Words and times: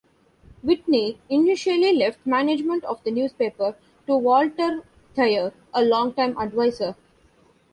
Whitney 0.63 1.19
initially 1.29 1.93
left 1.95 2.25
management 2.25 2.83
of 2.85 3.03
the 3.03 3.11
newspaper 3.11 3.75
to 4.07 4.17
Walter 4.17 4.81
Thayer, 5.13 5.53
a 5.75 5.85
longtime 5.85 6.35
advisor. 6.39 6.95